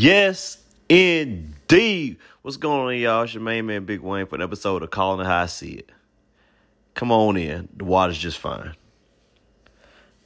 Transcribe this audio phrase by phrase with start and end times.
[0.00, 0.56] Yes,
[0.88, 2.16] indeed.
[2.40, 3.24] What's going on, y'all?
[3.24, 5.72] It's your main man, Big Wayne, for an episode of Calling It How I See
[5.72, 5.92] It.
[6.94, 7.68] Come on in.
[7.76, 8.74] The water's just fine.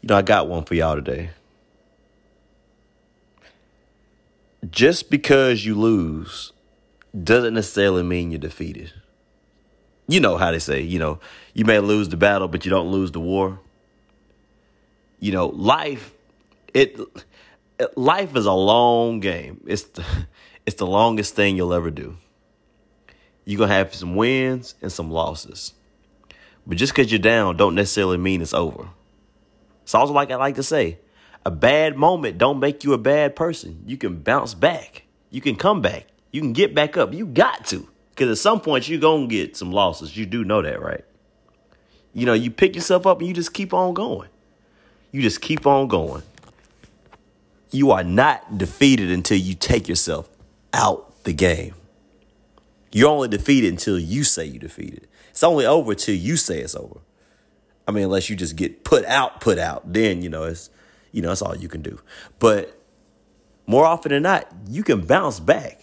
[0.00, 1.30] You know, I got one for y'all today.
[4.70, 6.52] Just because you lose
[7.24, 8.92] doesn't necessarily mean you're defeated.
[10.06, 11.18] You know how they say, you know,
[11.52, 13.58] you may lose the battle, but you don't lose the war.
[15.18, 16.12] You know, life,
[16.72, 16.96] it
[17.96, 19.62] life is a long game.
[19.66, 20.04] It's the,
[20.66, 22.16] it's the longest thing you'll ever do.
[23.44, 25.74] You're going to have some wins and some losses.
[26.66, 28.88] But just because you're down don't necessarily mean it's over.
[29.82, 30.98] It's also like I like to say,
[31.44, 33.82] a bad moment don't make you a bad person.
[33.86, 35.02] You can bounce back.
[35.30, 36.06] You can come back.
[36.32, 37.12] You can get back up.
[37.12, 37.86] You got to.
[38.10, 40.16] Because at some point you're going to get some losses.
[40.16, 41.04] You do know that, right?
[42.14, 44.30] You know, you pick yourself up and you just keep on going.
[45.12, 46.22] You just keep on going
[47.74, 50.28] you are not defeated until you take yourself
[50.72, 51.74] out the game.
[52.92, 55.08] You're only defeated until you say you defeated.
[55.30, 57.00] It's only over till you say it's over.
[57.88, 60.70] I mean, unless you just get put out, put out, then you know it's
[61.10, 61.98] you know that's all you can do.
[62.38, 62.80] But
[63.66, 65.80] more often than not, you can bounce back.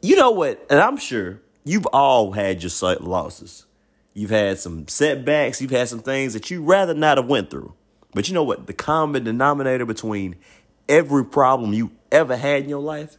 [0.00, 0.64] You know what?
[0.70, 3.66] And I'm sure you've all had your losses.
[4.14, 5.60] You've had some setbacks.
[5.60, 7.74] You've had some things that you rather not have went through.
[8.14, 8.66] But you know what?
[8.66, 10.36] The common denominator between
[10.88, 13.16] every problem you ever had in your life,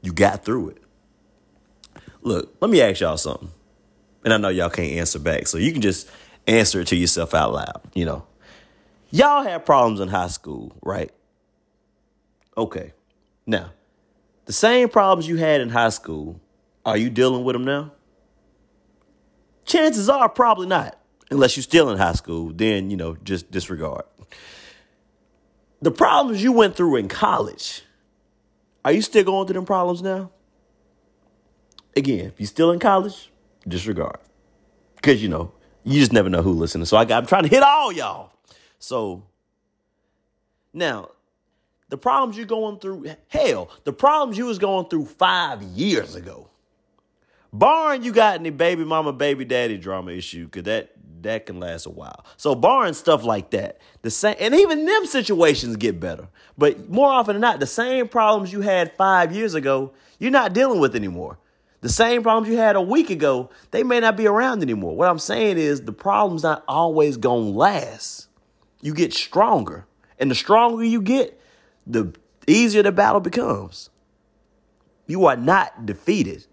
[0.00, 0.82] you got through it.
[2.22, 3.50] Look, let me ask y'all something.
[4.24, 6.08] And I know y'all can't answer back, so you can just
[6.46, 8.24] answer it to yourself out loud, you know.
[9.10, 11.10] Y'all had problems in high school, right?
[12.56, 12.92] Okay.
[13.46, 13.72] Now,
[14.46, 16.40] the same problems you had in high school,
[16.84, 17.92] are you dealing with them now?
[19.64, 20.96] Chances are probably not
[21.32, 24.04] unless you're still in high school, then, you know, just disregard.
[25.80, 27.82] The problems you went through in college,
[28.84, 30.30] are you still going through them problems now?
[31.96, 33.30] Again, if you're still in college,
[33.66, 34.18] disregard.
[34.96, 35.52] Because, you know,
[35.84, 36.84] you just never know who listening.
[36.84, 38.30] So I got, I'm trying to hit all y'all.
[38.78, 39.24] So
[40.72, 41.10] now,
[41.88, 46.48] the problems you're going through, hell, the problems you was going through five years ago.
[47.52, 51.86] Barring you got any baby mama, baby daddy drama issue, because that that can last
[51.86, 52.24] a while.
[52.36, 56.28] So barring stuff like that, the same, and even them situations get better.
[56.58, 60.52] But more often than not, the same problems you had five years ago, you're not
[60.52, 61.38] dealing with anymore.
[61.80, 64.94] The same problems you had a week ago, they may not be around anymore.
[64.96, 68.28] What I'm saying is the problem's not always gonna last.
[68.80, 69.86] You get stronger,
[70.18, 71.40] and the stronger you get,
[71.86, 72.14] the
[72.46, 73.90] easier the battle becomes.
[75.06, 76.46] You are not defeated.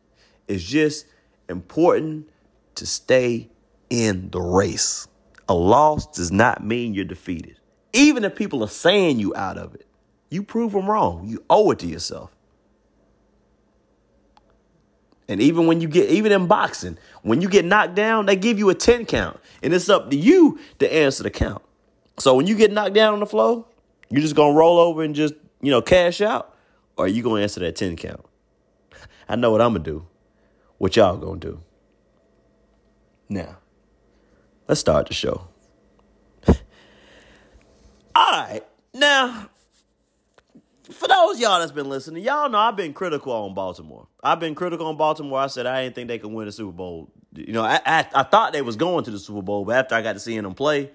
[0.48, 1.06] It's just
[1.48, 2.30] important
[2.76, 3.50] to stay
[3.90, 5.08] in the race.
[5.48, 7.60] A loss does not mean you're defeated.
[7.94, 9.86] Even if people are saying you out of it,
[10.30, 11.28] you prove them wrong.
[11.28, 12.36] You owe it to yourself.
[15.28, 18.58] And even when you get, even in boxing, when you get knocked down, they give
[18.58, 19.40] you a 10 count.
[19.62, 21.62] And it's up to you to answer the count.
[22.20, 23.66] So when you get knocked down on the floor,
[24.10, 26.56] you're just going to roll over and just, you know, cash out?
[26.98, 28.26] Or are you going to answer that 10 count?
[29.28, 30.08] I know what I'm going to do.
[30.80, 31.62] What y'all going to do?
[33.30, 33.58] Now.
[34.70, 35.48] Let's start the show.
[36.48, 36.56] All
[38.16, 38.62] right.
[38.94, 39.50] Now,
[40.92, 44.06] for those y'all that's been listening, y'all know I've been critical on Baltimore.
[44.24, 45.40] I've been critical on Baltimore.
[45.40, 47.10] I said I didn't think they could win the Super Bowl.
[47.34, 49.96] You know, I, I, I thought they was going to the Super Bowl, but after
[49.96, 50.92] I got to seeing them play,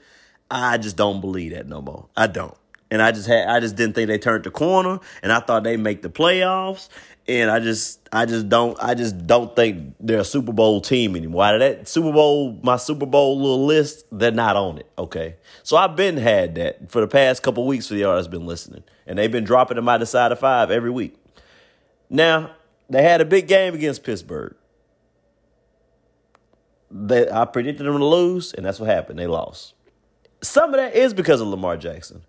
[0.49, 2.07] I just don't believe that no more.
[2.17, 2.57] I don't.
[2.93, 5.65] And I just had I just didn't think they turned the corner and I thought
[5.65, 6.89] they make the playoffs
[7.27, 11.17] and I just I just don't I just don't think they're a Super Bowl team
[11.17, 11.45] anymore.
[11.45, 14.91] Out of that Super Bowl, my Super Bowl little list, they're not on it.
[14.99, 18.47] Okay, so I've been had that for the past couple weeks for y'all that's been
[18.47, 21.17] listening, and they've been dropping them out of side of five every week.
[22.11, 22.51] Now
[22.91, 24.55] they had a big game against Pittsburgh.
[26.91, 29.19] They, I predicted them to lose, and that's what happened.
[29.19, 29.75] They lost.
[30.43, 32.23] Some of that is because of Lamar Jackson.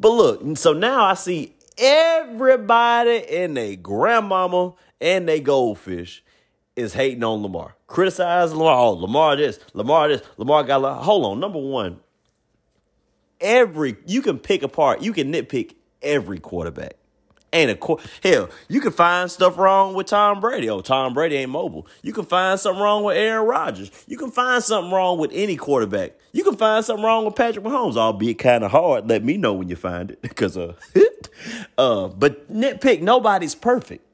[0.00, 6.22] But look, so now I see everybody and their grandmama and they goldfish
[6.76, 7.76] is hating on Lamar.
[7.86, 8.76] Criticizing Lamar.
[8.76, 11.40] Oh, Lamar this, Lamar this, Lamar got a hold on.
[11.40, 12.00] Number one,
[13.40, 16.94] every you can pick apart, you can nitpick every quarterback
[17.54, 18.50] ain't a hell.
[18.68, 20.68] You can find stuff wrong with Tom Brady.
[20.68, 21.86] Oh, Tom Brady ain't mobile.
[22.02, 23.90] You can find something wrong with Aaron Rodgers.
[24.06, 26.12] You can find something wrong with any quarterback.
[26.32, 27.96] You can find something wrong with Patrick Mahomes.
[27.96, 29.08] Albeit kind of hard.
[29.08, 30.74] Let me know when you find it, because uh,
[31.78, 33.00] uh, but nitpick.
[33.00, 34.04] Nobody's perfect.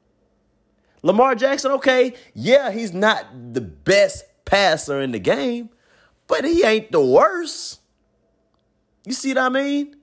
[1.03, 5.69] Lamar Jackson, okay, yeah, he's not the best passer in the game,
[6.27, 7.79] but he ain't the worst.
[9.05, 9.95] You see what I mean?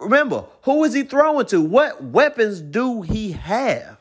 [0.00, 1.60] remember, who is he throwing to?
[1.60, 3.98] What weapons do he have?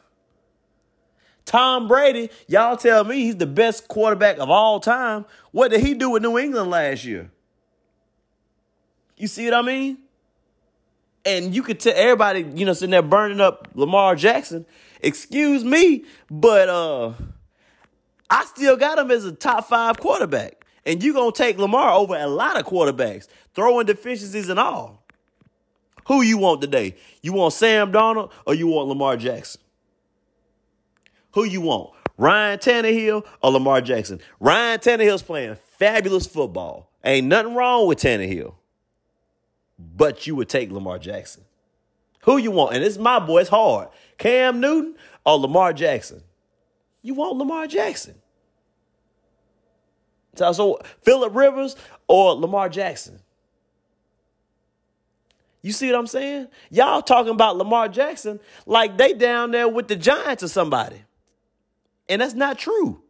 [1.46, 5.26] Tom Brady, y'all tell me he's the best quarterback of all time.
[5.52, 7.32] What did he do with New England last year?
[9.18, 9.98] You see what I mean?
[11.30, 14.66] And you could tell everybody, you know, sitting there burning up Lamar Jackson.
[15.02, 17.14] Excuse me, but uh
[18.32, 20.66] I still got him as a top five quarterback.
[20.86, 25.06] And you're gonna take Lamar over a lot of quarterbacks, throwing deficiencies and all.
[26.08, 26.96] Who you want today?
[27.22, 29.62] You want Sam Darnold or you want Lamar Jackson?
[31.34, 31.92] Who you want?
[32.18, 34.20] Ryan Tannehill or Lamar Jackson?
[34.40, 36.92] Ryan Tannehill's playing fabulous football.
[37.04, 38.56] Ain't nothing wrong with Tannehill.
[39.80, 41.46] But you would take Lamar Jackson.
[42.24, 42.76] Who you want?
[42.76, 43.88] And it's my boy, it's hard.
[44.18, 44.96] Cam Newton
[45.26, 46.22] or Lamar Jackson?
[47.02, 48.16] You want Lamar Jackson.
[50.36, 51.78] So, so Philip Rivers
[52.08, 53.20] or Lamar Jackson?
[55.62, 56.48] You see what I'm saying?
[56.70, 61.04] Y'all talking about Lamar Jackson like they down there with the Giants or somebody.
[62.08, 63.02] And that's not true.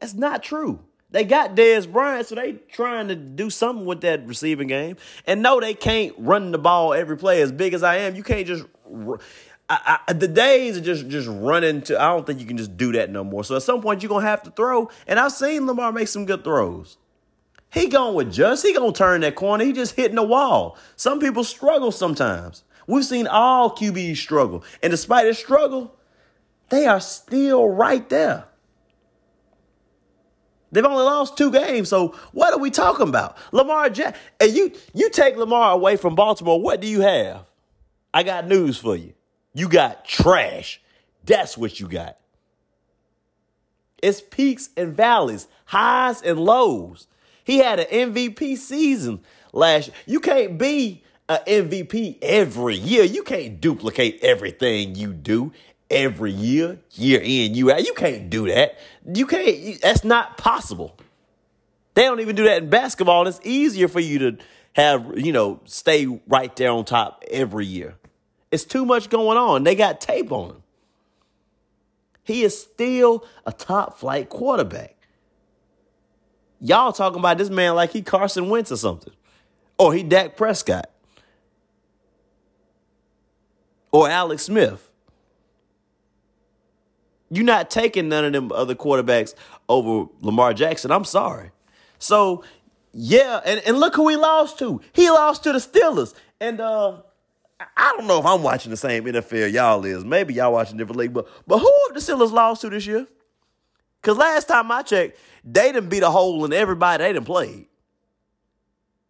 [0.00, 0.80] That's not true.
[1.16, 4.98] They got Dez Bryant, so they trying to do something with that receiving game.
[5.26, 8.16] And no, they can't run the ball every play as big as I am.
[8.16, 8.66] You can't just.
[9.70, 11.98] I, I, the days are just just running to.
[11.98, 13.44] I don't think you can just do that no more.
[13.44, 14.90] So at some point you're gonna have to throw.
[15.06, 16.98] And I've seen Lamar make some good throws.
[17.72, 18.62] He going with just.
[18.62, 19.64] He gonna turn that corner.
[19.64, 20.76] He just hitting the wall.
[20.96, 22.62] Some people struggle sometimes.
[22.86, 25.96] We've seen all QBs struggle, and despite their struggle,
[26.68, 28.48] they are still right there.
[30.76, 33.38] They've only lost two games, so what are we talking about?
[33.50, 37.46] Lamar Jack, and you you take Lamar away from Baltimore, what do you have?
[38.12, 39.14] I got news for you.
[39.54, 40.82] You got trash.
[41.24, 42.18] That's what you got.
[44.02, 47.06] It's peaks and valleys, highs and lows.
[47.42, 49.20] He had an MVP season
[49.54, 49.96] last year.
[50.04, 53.04] You can't be an MVP every year.
[53.04, 55.52] You can't duplicate everything you do
[55.90, 57.86] every year, year in, year out.
[57.86, 58.78] You can't do that.
[59.12, 60.96] You can't, that's not possible.
[61.94, 63.26] They don't even do that in basketball.
[63.26, 64.38] It's easier for you to
[64.74, 67.94] have, you know, stay right there on top every year.
[68.50, 69.64] It's too much going on.
[69.64, 70.62] They got tape on him.
[72.22, 74.96] He is still a top flight quarterback.
[76.60, 79.12] Y'all talking about this man like he Carson Wentz or something.
[79.78, 80.90] Or he Dak Prescott.
[83.92, 84.85] Or Alex Smith.
[87.30, 89.34] You're not taking none of them other quarterbacks
[89.68, 90.90] over Lamar Jackson.
[90.90, 91.50] I'm sorry.
[91.98, 92.44] So,
[92.92, 94.80] yeah, and, and look who he lost to.
[94.92, 96.14] He lost to the Steelers.
[96.40, 96.98] And uh
[97.76, 100.04] I don't know if I'm watching the same NFL y'all is.
[100.04, 103.06] Maybe y'all watching different league, but but who the Steelers lost to this year?
[104.00, 107.66] Because last time I checked, they didn't beat a hole in everybody they didn't played.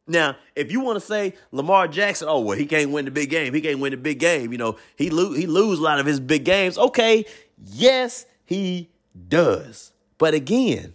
[0.06, 3.28] Now, if you want to say Lamar Jackson, oh well, he can't win the big
[3.28, 3.52] game.
[3.52, 4.52] He can't win the big game.
[4.52, 6.78] You know, he lose he lose a lot of his big games.
[6.78, 7.24] Okay,
[7.64, 8.90] yes, he
[9.28, 9.92] does.
[10.18, 10.94] But again,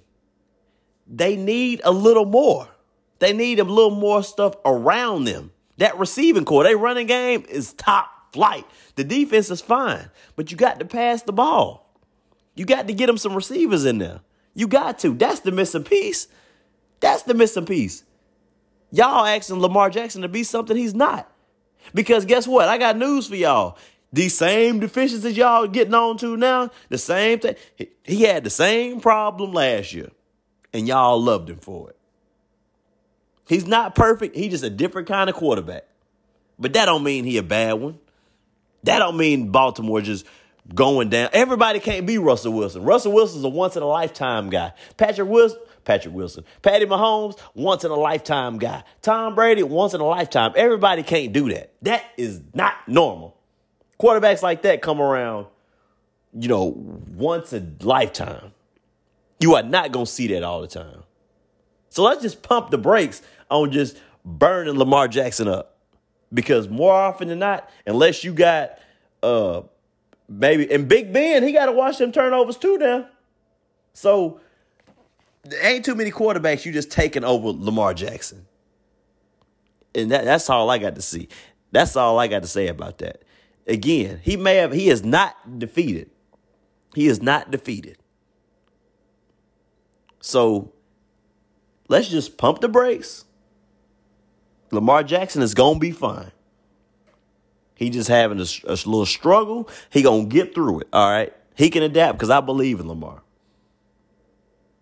[1.07, 2.67] they need a little more.
[3.19, 5.51] They need a little more stuff around them.
[5.77, 8.65] That receiving corps, they running game is top flight.
[8.95, 11.95] The defense is fine, but you got to pass the ball.
[12.55, 14.21] You got to get them some receivers in there.
[14.53, 15.13] You got to.
[15.13, 16.27] That's the missing piece.
[16.99, 18.03] That's the missing piece.
[18.91, 21.31] Y'all asking Lamar Jackson to be something he's not.
[21.93, 22.67] Because guess what?
[22.67, 23.77] I got news for y'all.
[24.13, 27.55] These same deficiencies y'all getting on to now, the same thing.
[28.03, 30.09] He had the same problem last year,
[30.73, 31.97] and y'all loved him for it.
[33.47, 34.35] He's not perfect.
[34.35, 35.85] He's just a different kind of quarterback.
[36.59, 37.99] But that don't mean he a bad one.
[38.83, 40.25] That don't mean Baltimore just
[40.73, 41.29] going down.
[41.33, 42.83] Everybody can't be Russell Wilson.
[42.83, 44.73] Russell Wilson's a once in a lifetime guy.
[44.97, 46.43] Patrick Wilson, Patrick Wilson.
[46.61, 48.83] Patty Mahomes, once in a lifetime guy.
[49.01, 50.53] Tom Brady, once in a lifetime.
[50.55, 51.73] Everybody can't do that.
[51.81, 53.37] That is not normal.
[54.01, 55.45] Quarterbacks like that come around,
[56.33, 56.73] you know,
[57.13, 58.51] once a lifetime.
[59.39, 61.03] You are not going to see that all the time.
[61.89, 65.77] So let's just pump the brakes on just burning Lamar Jackson up.
[66.33, 68.79] Because more often than not, unless you got
[69.21, 69.61] uh
[70.27, 73.07] maybe and Big Ben, he got to watch them turnovers too now.
[73.93, 74.39] So
[75.43, 78.47] there ain't too many quarterbacks you just taking over Lamar Jackson.
[79.93, 81.27] And that, that's all I got to see.
[81.71, 83.21] That's all I got to say about that.
[83.71, 86.09] Again, he may have he is not defeated.
[86.93, 87.97] He is not defeated.
[90.19, 90.73] So
[91.87, 93.23] let's just pump the brakes.
[94.71, 96.33] Lamar Jackson is gonna be fine.
[97.75, 99.69] He just having a, a little struggle.
[99.89, 100.89] He gonna get through it.
[100.91, 101.33] All right.
[101.55, 103.23] He can adapt because I believe in Lamar.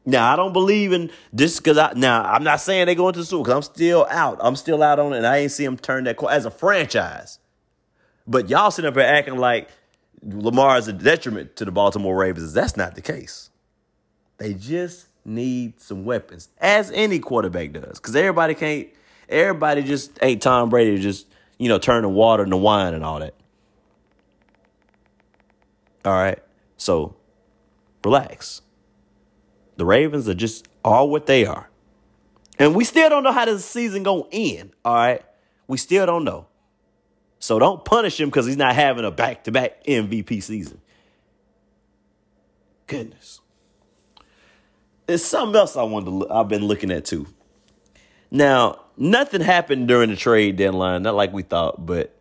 [0.04, 3.20] Now I don't believe in this because I now I'm not saying they go into
[3.20, 4.40] the Super because I'm still out.
[4.42, 7.38] I'm still out on it, and I ain't see them turn that as a franchise.
[8.30, 9.70] But y'all sitting up here acting like
[10.22, 12.54] Lamar is a detriment to the Baltimore Ravens.
[12.54, 13.50] That's not the case.
[14.38, 18.88] They just need some weapons, as any quarterback does, because everybody can't.
[19.28, 21.02] Everybody just ain't Tom Brady.
[21.02, 21.26] Just
[21.58, 23.34] you know, turn the water into wine and all that.
[26.06, 26.40] All right,
[26.78, 27.16] so
[28.06, 28.62] relax.
[29.78, 31.70] The Ravens are just all what they are.
[32.60, 35.24] And we still don't know how this season to end, all right?
[35.68, 36.49] We still don't know.
[37.40, 40.82] So don't punish him because he's not having a back-to-back MVP season.
[42.86, 43.40] Goodness.
[45.08, 47.26] There's something else I wanted to look, I've been looking at too.
[48.30, 52.16] Now, nothing happened during the trade deadline, not like we thought, but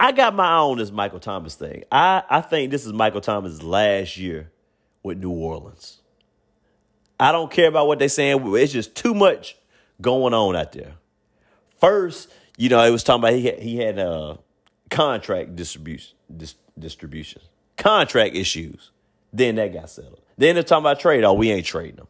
[0.00, 1.84] I got my own this Michael Thomas thing.
[1.92, 4.50] I, I think this is Michael Thomas' last year
[5.02, 6.00] with New Orleans.
[7.18, 8.42] I don't care about what they're saying.
[8.56, 9.56] It's just too much
[10.00, 10.94] going on out there.
[11.78, 14.36] First, you know, it was talking about he had, he had uh,
[14.90, 17.42] contract distribution, dis- distribution,
[17.76, 18.90] contract issues.
[19.32, 20.20] Then that got settled.
[20.38, 21.24] Then they're talking about trade.
[21.24, 22.06] Oh, we ain't trading him.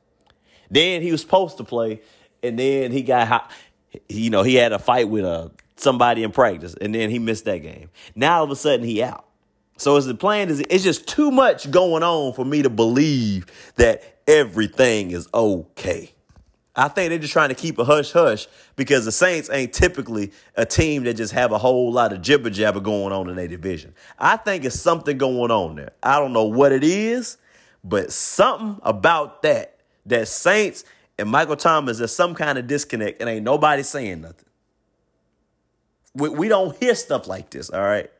[0.70, 2.00] Then he was supposed to play,
[2.42, 3.50] and then he got hot.
[4.08, 7.44] You know, he had a fight with uh, somebody in practice, and then he missed
[7.46, 7.90] that game.
[8.14, 9.24] Now all of a sudden he out.
[9.78, 13.46] So is the plan is it's just too much going on for me to believe
[13.76, 16.12] that everything is okay.
[16.76, 20.32] I think they're just trying to keep a hush hush because the Saints ain't typically
[20.56, 23.48] a team that just have a whole lot of jibber jabber going on in their
[23.48, 23.94] division.
[24.18, 25.92] I think it's something going on there.
[26.02, 27.38] I don't know what it is,
[27.82, 30.84] but something about that, that Saints
[31.18, 34.44] and Michael Thomas, there's some kind of disconnect and ain't nobody saying nothing.
[36.14, 38.10] We, we don't hear stuff like this, all right?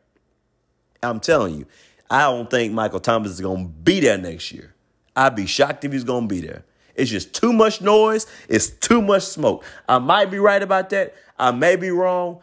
[1.03, 1.67] I'm telling you,
[2.11, 4.75] I don't think Michael Thomas is going to be there next year.
[5.15, 6.65] I'd be shocked if he's going to be there.
[6.97, 8.27] It's just too much noise.
[8.49, 9.65] It's too much smoke.
[9.89, 11.15] I might be right about that.
[11.39, 12.41] I may be wrong.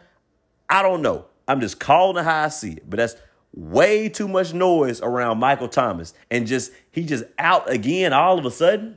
[0.68, 1.26] I don't know.
[1.46, 2.88] I'm just calling it how I see it.
[2.88, 3.16] But that's
[3.52, 6.14] way too much noise around Michael Thomas.
[6.30, 8.96] And just he just out again all of a sudden.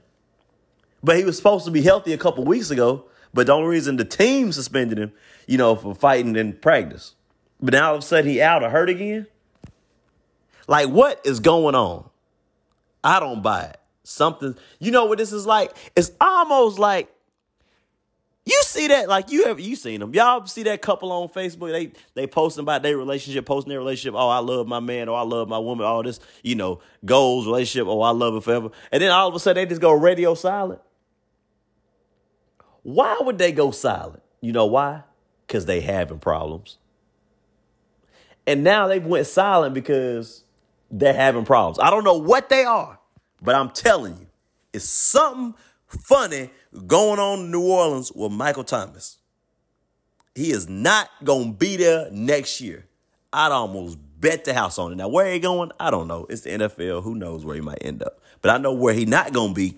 [1.04, 3.06] But he was supposed to be healthy a couple weeks ago.
[3.34, 5.12] But the only reason the team suspended him,
[5.48, 7.16] you know, for fighting in practice.
[7.62, 9.28] But now all of a sudden he out or hurt again.
[10.68, 12.10] Like what is going on?
[13.04, 13.80] I don't buy it.
[14.08, 15.76] Something, you know what this is like?
[15.94, 17.14] It's almost like
[18.46, 20.14] you see that, like you have you seen them.
[20.14, 21.74] Y'all see that couple on Facebook?
[21.74, 24.18] They they posting about their relationship, posting their relationship.
[24.18, 25.86] Oh, I love my man, or I love my woman.
[25.86, 27.90] All this, you know, goals, relationship.
[27.90, 28.70] Oh, I love it forever.
[28.94, 30.80] And then all of a sudden they just go radio silent.
[32.84, 34.24] Why would they go silent?
[34.40, 35.04] You know why?
[35.46, 36.78] Because they having problems.
[38.48, 40.46] And now they went silent because
[40.90, 41.80] they're having problems.
[41.80, 42.97] I don't know what they are,
[43.42, 44.28] but I'm telling you,
[44.74, 45.54] it's something
[45.88, 46.50] funny
[46.86, 49.18] going on in New Orleans with Michael Thomas.
[50.36, 52.86] He is not going to be there next year.
[53.34, 54.96] I'd almost bet the house on it.
[54.96, 55.72] Now, where he going?
[55.80, 56.26] I don't know.
[56.30, 57.04] It's the NFL.
[57.04, 58.20] Who knows where he might end up?
[58.42, 59.78] But I know where he not going to be.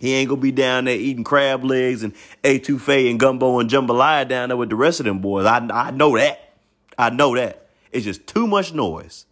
[0.00, 3.70] He ain't going to be down there eating crab legs and etouffee and gumbo and
[3.70, 5.46] jambalaya down there with the rest of them boys.
[5.46, 6.52] I, I know that.
[6.98, 7.68] I know that.
[7.92, 9.26] It's just too much noise.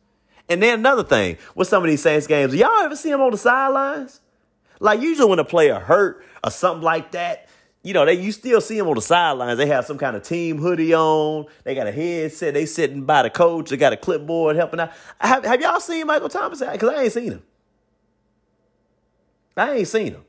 [0.49, 3.31] And then another thing with some of these Saints games, y'all ever see them on
[3.31, 4.21] the sidelines?
[4.81, 7.49] Like usually when a player hurt or something like that,
[7.85, 9.59] you know, they you still see them on the sidelines.
[9.59, 11.47] They have some kind of team hoodie on.
[11.65, 12.55] They got a headset.
[12.55, 13.71] They sitting by the coach.
[13.71, 14.93] They got a clipboard helping out.
[15.21, 16.61] Have, have y'all seen Michael Thomas?
[16.61, 17.43] Because I ain't seen him.
[19.57, 20.25] I ain't seen him.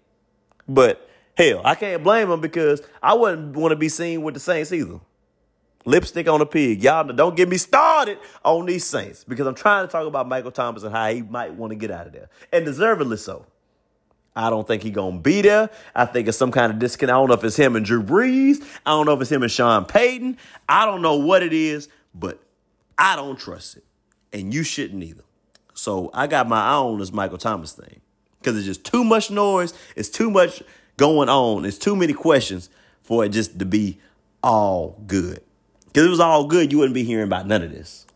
[0.68, 4.40] But hell, I can't blame him because I wouldn't want to be seen with the
[4.40, 5.00] Saints either.
[5.86, 6.84] Lipstick on a pig.
[6.84, 10.52] Y'all don't get me started on these Saints because I'm trying to talk about Michael
[10.52, 12.30] Thomas and how he might want to get out of there.
[12.52, 13.46] And deservedly so.
[14.36, 15.70] I don't think he's going to be there.
[15.94, 17.14] I think it's some kind of disconnect.
[17.14, 18.64] I don't know if it's him and Drew Brees.
[18.86, 20.38] I don't know if it's him and Sean Payton.
[20.68, 22.42] I don't know what it is, but
[22.98, 23.84] I don't trust it.
[24.32, 25.24] And you shouldn't either.
[25.76, 28.02] So I got my own this Michael Thomas thing
[28.40, 29.74] because it's just too much noise.
[29.96, 30.64] It's too much
[30.98, 31.66] going on.
[31.66, 32.70] It's too many questions
[33.02, 34.00] for it just to be
[34.42, 35.42] all good.
[35.94, 38.08] Because it was all good, you wouldn't be hearing about none of this.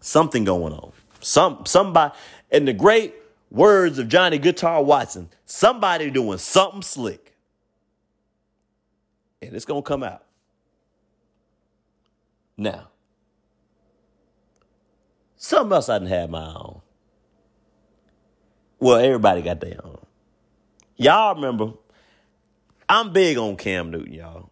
[0.00, 0.92] Something going on.
[1.20, 2.14] Some somebody
[2.52, 3.14] in the great
[3.50, 7.34] words of Johnny Guitar Watson, somebody doing something slick.
[9.42, 10.22] And it's gonna come out.
[12.56, 12.88] Now,
[15.36, 16.80] something else I didn't have my own.
[18.78, 19.98] Well, everybody got their own.
[20.96, 21.72] Y'all remember,
[22.88, 24.50] I'm big on Cam Newton, y'all.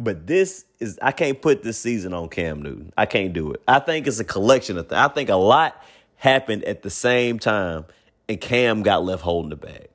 [0.00, 2.92] But this is I can't put this season on Cam Newton.
[2.96, 3.62] I can't do it.
[3.68, 4.98] I think it's a collection of things.
[4.98, 5.80] I think a lot
[6.16, 7.84] happened at the same time
[8.28, 9.88] and Cam got left holding the bag.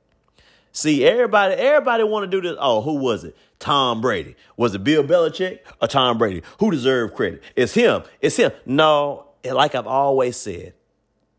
[0.70, 2.56] See, everybody, everybody want to do this.
[2.60, 3.36] Oh, who was it?
[3.58, 4.36] Tom Brady.
[4.56, 6.42] Was it Bill Belichick or Tom Brady?
[6.60, 7.42] Who deserved credit?
[7.56, 8.02] It's him.
[8.20, 8.52] It's him.
[8.64, 10.74] No, like I've always said,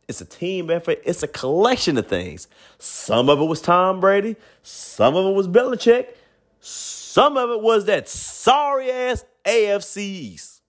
[0.07, 1.01] it's a team effort.
[1.05, 2.47] It's a collection of things.
[2.79, 4.35] Some of it was Tom Brady.
[4.63, 6.07] Some of it was Belichick.
[6.59, 10.59] Some of it was that sorry ass AFCs.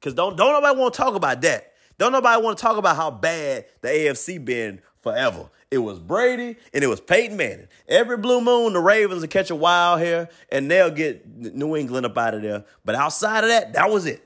[0.00, 1.72] Cause don't don't nobody want to talk about that.
[1.98, 5.50] Don't nobody want to talk about how bad the AFC been forever.
[5.70, 7.68] It was Brady and it was Peyton Manning.
[7.86, 12.06] Every blue moon, the Ravens will catch a wild hair and they'll get New England
[12.06, 12.64] up out of there.
[12.84, 14.22] But outside of that, that was it.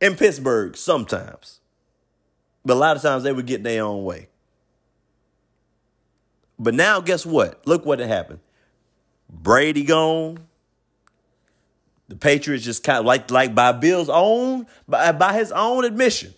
[0.00, 1.60] In Pittsburgh, sometimes.
[2.64, 4.28] But a lot of times they would get their own way.
[6.58, 7.66] But now, guess what?
[7.66, 8.40] Look what happened.
[9.28, 10.38] Brady gone.
[12.08, 16.34] The Patriots just kind of like like by Bill's own by, by his own admission,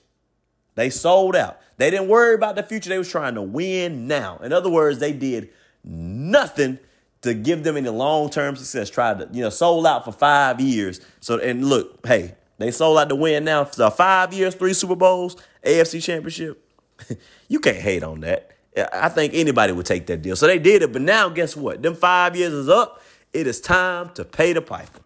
[0.77, 1.61] they sold out.
[1.77, 2.89] They didn't worry about the future.
[2.89, 4.39] They was trying to win now.
[4.39, 5.51] In other words, they did
[5.85, 6.79] nothing
[7.23, 8.89] to give them any long-term success.
[8.89, 11.01] Tried to, you know, sold out for five years.
[11.21, 13.65] So and look, hey, they sold out to win now.
[13.65, 16.65] So five years, three Super Bowls, AFC championship.
[17.49, 18.53] you can't hate on that.
[18.93, 20.37] I think anybody would take that deal.
[20.37, 21.83] So they did it, but now guess what?
[21.83, 23.03] Them five years is up.
[23.33, 25.01] It is time to pay the piper.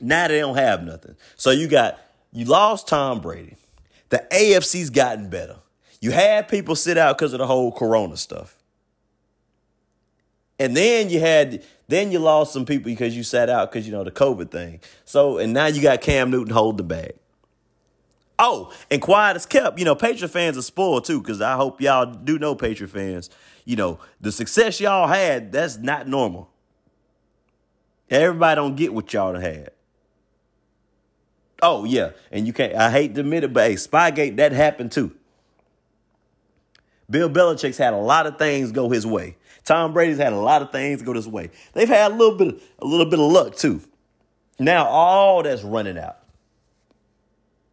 [0.00, 1.16] Now they don't have nothing.
[1.36, 1.98] So you got
[2.32, 3.56] you lost Tom Brady.
[4.08, 5.56] The AFC's gotten better.
[6.00, 8.56] You had people sit out because of the whole corona stuff.
[10.58, 13.92] And then you had then you lost some people because you sat out because you
[13.92, 14.80] know the COVID thing.
[15.04, 17.14] So and now you got Cam Newton hold the bag.
[18.38, 19.78] Oh, and quiet as kept.
[19.78, 23.30] You know, Patriot fans are spoiled too, because I hope y'all do know Patriot fans.
[23.64, 26.50] You know, the success y'all had, that's not normal.
[28.10, 29.70] Everybody don't get what y'all had.
[31.62, 32.74] Oh yeah, and you can't.
[32.74, 35.12] I hate to admit it, but hey, Spygate that happened too.
[37.08, 39.36] Bill Belichick's had a lot of things go his way.
[39.64, 41.50] Tom Brady's had a lot of things go this way.
[41.72, 43.80] They've had a little bit, a little bit of luck too.
[44.58, 46.18] Now all that's running out.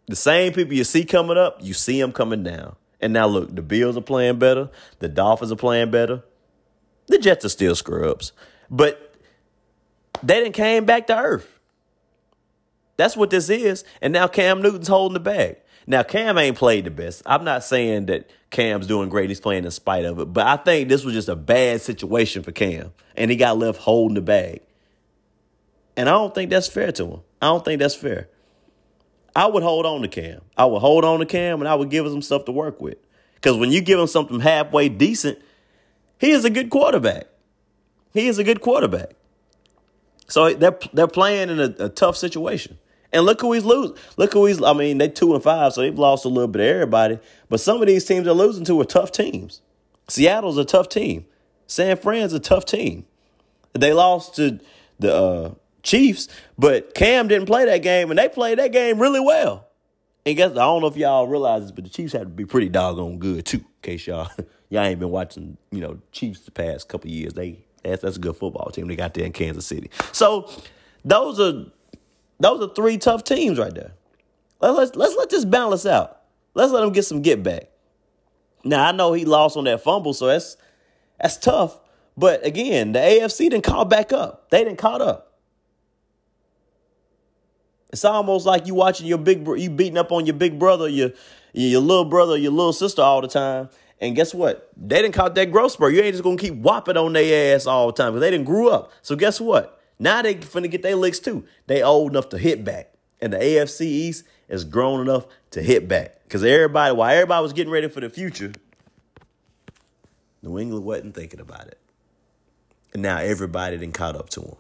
[0.09, 2.75] The same people you see coming up, you see them coming down.
[2.99, 4.69] And now look, the Bills are playing better.
[4.97, 6.23] The Dolphins are playing better.
[7.07, 8.33] The Jets are still scrubs,
[8.69, 9.15] but
[10.21, 11.47] they didn't came back to earth.
[12.97, 13.85] That's what this is.
[14.01, 15.57] And now Cam Newton's holding the bag.
[15.87, 17.23] Now, Cam ain't played the best.
[17.25, 19.29] I'm not saying that Cam's doing great.
[19.29, 20.25] He's playing in spite of it.
[20.25, 22.91] But I think this was just a bad situation for Cam.
[23.15, 24.61] And he got left holding the bag.
[25.97, 27.21] And I don't think that's fair to him.
[27.41, 28.27] I don't think that's fair.
[29.35, 30.41] I would hold on to Cam.
[30.57, 32.81] I would hold on to Cam and I would give him some stuff to work
[32.81, 32.97] with.
[33.35, 35.39] Because when you give him something halfway decent,
[36.17, 37.27] he is a good quarterback.
[38.13, 39.11] He is a good quarterback.
[40.27, 42.77] So they're, they're playing in a, a tough situation.
[43.11, 43.97] And look who he's losing.
[44.17, 44.61] Look who he's.
[44.61, 47.19] I mean, they two and five, so they've lost a little bit of everybody.
[47.49, 49.61] But some of these teams are losing to are tough teams.
[50.07, 51.25] Seattle's a tough team.
[51.65, 53.05] San Fran's a tough team.
[53.73, 54.59] They lost to
[54.99, 59.19] the uh, Chiefs, but Cam didn't play that game, and they played that game really
[59.19, 59.67] well.
[60.25, 62.45] And guess I don't know if y'all realize this, but the Chiefs had to be
[62.45, 63.57] pretty doggone good too.
[63.57, 64.29] In case y'all
[64.69, 67.33] y'all ain't been watching, you know, Chiefs the past couple years.
[67.33, 69.89] They that's that's a good football team they got there in Kansas City.
[70.11, 70.51] So
[71.05, 71.65] those are
[72.39, 73.93] those are three tough teams right there.
[74.61, 76.21] Let's, let's let this balance out.
[76.53, 77.69] Let's let him get some get back.
[78.63, 80.57] Now I know he lost on that fumble, so that's
[81.19, 81.79] that's tough.
[82.17, 84.49] But again, the AFC didn't call back up.
[84.49, 85.28] They didn't caught up.
[87.91, 90.87] It's almost like you watching your big bro- you beating up on your big brother,
[90.87, 91.11] your
[91.53, 93.69] your little brother, your little sister all the time.
[94.01, 94.71] And guess what?
[94.77, 95.89] They didn't caught that growth spur.
[95.89, 98.45] You ain't just gonna keep whopping on their ass all the time because they didn't
[98.45, 98.91] grew up.
[99.01, 99.81] So guess what?
[99.97, 101.45] Now they finna get their licks too.
[101.67, 102.93] They old enough to hit back.
[103.21, 106.23] And the AFC East is grown enough to hit back.
[106.23, 108.53] Because everybody, while everybody was getting ready for the future,
[110.41, 111.77] New England wasn't thinking about it.
[112.93, 114.55] And now everybody then caught up to them.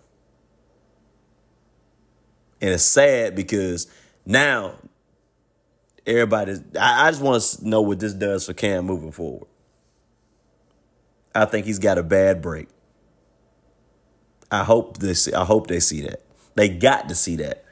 [2.61, 3.87] And it's sad because
[4.25, 4.75] now
[6.05, 9.47] everybody, I, I just want to know what this does for Cam moving forward.
[11.33, 12.67] I think he's got a bad break.
[14.51, 16.21] I hope see, I hope they see that.
[16.55, 17.63] They got to see that.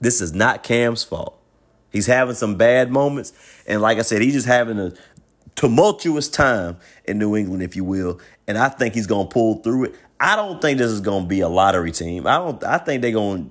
[0.00, 1.40] This is not Cam's fault.
[1.90, 3.32] He's having some bad moments,
[3.66, 4.92] and like I said, he's just having a
[5.54, 8.20] tumultuous time in New England, if you will.
[8.46, 9.94] And I think he's gonna pull through it.
[10.20, 12.26] I don't think this is gonna be a lottery team.
[12.26, 12.62] I don't.
[12.64, 13.46] I think they're gonna.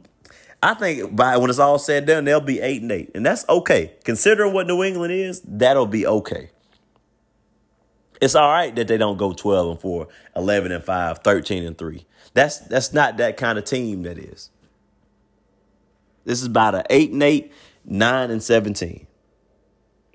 [0.61, 3.25] I think by when it's all said and done, they'll be eight and eight, and
[3.25, 3.93] that's okay.
[4.03, 6.49] Considering what New England is, that'll be okay.
[8.19, 11.77] It's all right that they don't go 12 and 4, 11 and 5, 13 and
[11.77, 12.05] 3.
[12.33, 14.49] That's that's not that kind of team that is.
[16.25, 17.51] This is about an 8 and 8,
[17.85, 19.07] 9 and 17.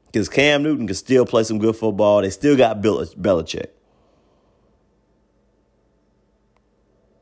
[0.07, 2.21] Because Cam Newton can still play some good football.
[2.21, 3.69] They still got Bill Belichick.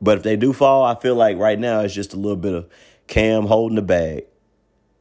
[0.01, 2.53] But if they do fall, I feel like right now it's just a little bit
[2.53, 2.67] of
[3.07, 4.25] Cam holding the bag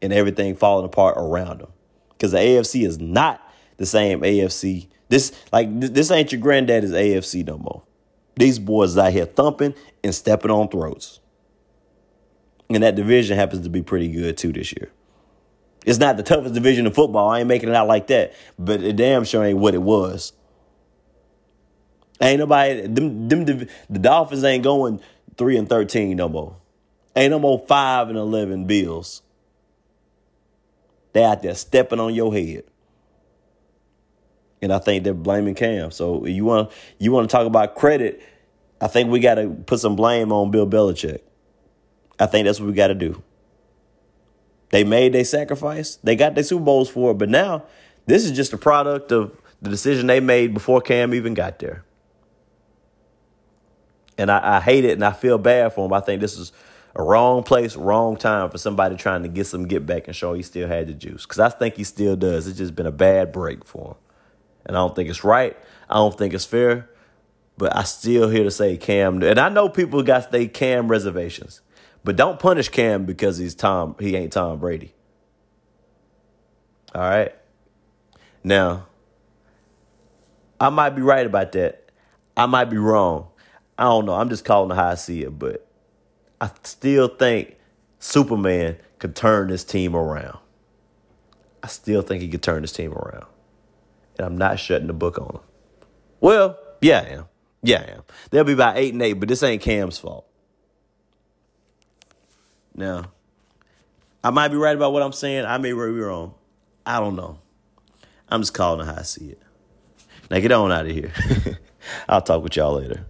[0.03, 1.69] and everything falling apart around him.
[2.11, 3.41] Because the AFC is not
[3.79, 4.89] the same AFC.
[5.09, 7.83] This like this ain't your granddaddy's AFC no more.
[8.37, 11.21] These boys out here thumping and stepping on throats.
[12.69, 14.91] And that division happens to be pretty good too this year.
[15.87, 17.29] It's not the toughest division in football.
[17.29, 18.35] I ain't making it out like that.
[18.59, 20.33] But it damn sure ain't what it was.
[22.21, 23.45] Ain't nobody them them
[23.89, 25.01] the Dolphins ain't going
[25.37, 26.57] three and thirteen no more.
[27.17, 29.23] Ain't no more five and eleven Bills.
[31.13, 32.65] They out there stepping on your head.
[34.63, 35.91] And I think they're blaming Cam.
[35.91, 38.23] So you want you want to talk about credit?
[38.81, 41.21] I think we got to put some blame on Bill Belichick.
[42.19, 43.23] I think that's what we got to do.
[44.71, 45.97] They made their sacrifice.
[45.97, 47.65] They got their Super Bowls for it, but now
[48.07, 51.85] this is just a product of the decision they made before Cam even got there.
[54.21, 55.95] And I, I hate it and I feel bad for him.
[55.95, 56.53] I think this is
[56.95, 60.35] a wrong place, wrong time for somebody trying to get some get back and show
[60.35, 61.25] he still had the juice.
[61.25, 62.47] Because I think he still does.
[62.47, 63.97] It's just been a bad break for him.
[64.67, 65.57] And I don't think it's right.
[65.89, 66.91] I don't think it's fair.
[67.57, 69.23] But I still here to say Cam.
[69.23, 71.63] And I know people got they Cam reservations.
[72.05, 73.97] But don't punish Cam because he's Tom.
[73.99, 74.93] He ain't Tom Brady.
[76.95, 77.35] All right.
[78.45, 78.87] Now,
[80.61, 81.91] I might be right about that.
[82.37, 83.29] I might be wrong.
[83.81, 84.13] I don't know.
[84.13, 85.67] I'm just calling it how I see it, but
[86.39, 87.57] I still think
[87.99, 90.39] Superman could turn this team around.
[91.63, 93.25] I still think he could turn this team around.
[94.19, 95.41] And I'm not shutting the book on him.
[96.21, 97.25] Well, yeah, I am.
[97.63, 98.03] Yeah, I am.
[98.31, 100.27] They'll be about eight and eight, but this ain't Cam's fault.
[102.75, 103.13] Now,
[104.23, 105.47] I might be right about what I'm saying.
[105.47, 106.35] I may be wrong.
[106.85, 107.39] I don't know.
[108.29, 109.43] I'm just calling it how I see it.
[110.31, 111.13] Now get on out of here.
[112.11, 113.07] I'll talk with y'all later.